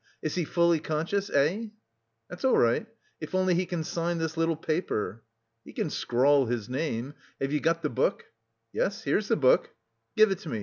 [0.23, 1.67] Is he fully conscious, eh?"
[2.27, 2.87] "That's all right.
[3.19, 5.21] If only he can sign this little paper."
[5.63, 7.13] "He can scrawl his name.
[7.39, 8.25] Have you got the book?"
[8.73, 9.75] "Yes, here's the book."
[10.17, 10.59] "Give it to me.